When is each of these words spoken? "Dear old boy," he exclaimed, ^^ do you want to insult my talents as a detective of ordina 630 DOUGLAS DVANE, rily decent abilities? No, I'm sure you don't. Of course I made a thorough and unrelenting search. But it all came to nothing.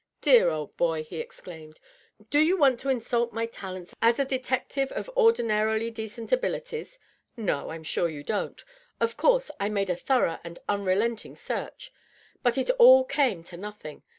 "Dear 0.21 0.49
old 0.49 0.75
boy," 0.77 1.03
he 1.03 1.19
exclaimed, 1.19 1.79
^^ 2.23 2.29
do 2.31 2.39
you 2.39 2.57
want 2.57 2.79
to 2.79 2.89
insult 2.89 3.33
my 3.33 3.45
talents 3.45 3.93
as 4.01 4.17
a 4.17 4.25
detective 4.25 4.91
of 4.93 5.11
ordina 5.15 5.59
630 5.59 5.59
DOUGLAS 5.59 5.61
DVANE, 5.61 5.65
rily 5.67 5.91
decent 5.91 6.31
abilities? 6.31 6.99
No, 7.37 7.69
I'm 7.69 7.83
sure 7.83 8.09
you 8.09 8.23
don't. 8.23 8.63
Of 8.99 9.15
course 9.15 9.51
I 9.59 9.69
made 9.69 9.91
a 9.91 9.95
thorough 9.95 10.39
and 10.43 10.57
unrelenting 10.67 11.35
search. 11.35 11.93
But 12.41 12.57
it 12.57 12.71
all 12.79 13.03
came 13.03 13.43
to 13.43 13.57
nothing. 13.57 14.01